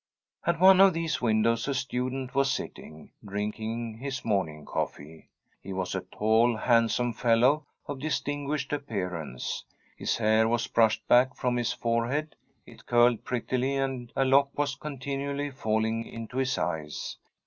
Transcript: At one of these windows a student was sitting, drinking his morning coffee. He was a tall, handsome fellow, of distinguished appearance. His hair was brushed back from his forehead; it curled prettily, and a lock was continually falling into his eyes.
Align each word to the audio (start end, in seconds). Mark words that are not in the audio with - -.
At 0.47 0.59
one 0.59 0.81
of 0.81 0.93
these 0.95 1.21
windows 1.21 1.67
a 1.67 1.75
student 1.75 2.33
was 2.33 2.51
sitting, 2.51 3.11
drinking 3.23 3.99
his 3.99 4.25
morning 4.25 4.65
coffee. 4.65 5.29
He 5.61 5.73
was 5.73 5.93
a 5.93 5.99
tall, 6.01 6.57
handsome 6.57 7.13
fellow, 7.13 7.67
of 7.85 7.99
distinguished 7.99 8.73
appearance. 8.73 9.63
His 9.95 10.17
hair 10.17 10.47
was 10.47 10.65
brushed 10.65 11.07
back 11.07 11.35
from 11.35 11.55
his 11.55 11.71
forehead; 11.71 12.35
it 12.65 12.87
curled 12.87 13.23
prettily, 13.23 13.75
and 13.75 14.11
a 14.15 14.25
lock 14.25 14.49
was 14.57 14.73
continually 14.73 15.51
falling 15.51 16.07
into 16.07 16.37
his 16.37 16.57
eyes. 16.57 17.17